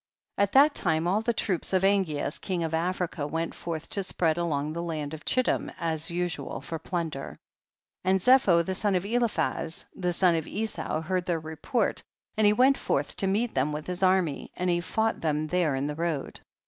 10. 0.37 0.43
At 0.45 0.51
that 0.53 0.73
time 0.73 1.07
all 1.07 1.21
the 1.21 1.31
troops 1.31 1.73
of 1.73 1.83
Angeas 1.83 2.39
king 2.41 2.63
of 2.63 2.73
Africa 2.73 3.27
went 3.27 3.53
forth 3.53 3.87
to 3.91 4.01
spread 4.03 4.35
along 4.39 4.73
the 4.73 4.81
land 4.81 5.13
of 5.13 5.25
Chittim 5.25 5.71
as 5.79 6.09
usual 6.09 6.59
for 6.59 6.79
plunder. 6.79 7.37
1 8.01 8.13
1. 8.13 8.13
And 8.13 8.19
Zepho 8.19 8.65
the 8.65 8.73
son 8.73 8.95
of 8.95 9.05
Eliphaz 9.05 9.85
the 9.95 10.11
son 10.11 10.33
of 10.33 10.47
Esau 10.47 11.01
heard 11.01 11.27
their 11.27 11.39
report, 11.39 12.01
and 12.35 12.47
he 12.47 12.53
went 12.53 12.79
forth 12.79 13.15
to 13.17 13.27
meet 13.27 13.53
them 13.53 13.71
with 13.71 13.85
his 13.85 14.01
army, 14.01 14.51
and 14.55 14.71
he 14.71 14.79
fougiit 14.79 15.21
them 15.21 15.45
there 15.45 15.75
in 15.75 15.85
the 15.85 15.93
road. 15.95 16.39